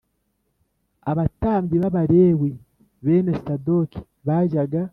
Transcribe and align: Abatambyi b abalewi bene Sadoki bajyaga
Abatambyi 1.11 1.75
b 1.81 1.83
abalewi 1.89 2.51
bene 3.05 3.31
Sadoki 3.45 3.99
bajyaga 4.27 4.81